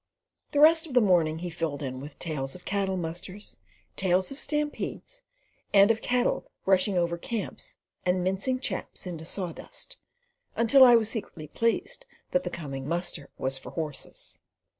[0.51, 3.57] The rest of the morning he filled in with tales of cattle musters
[3.95, 5.21] tales of stampedes
[5.75, 9.97] and of cattle rushing over camps and "mincing chaps into saw dust"
[10.55, 14.39] until I was secretly pleased that the coming muster was for horses.